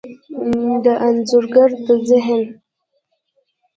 [0.83, 2.43] د انځورګر د ذهن،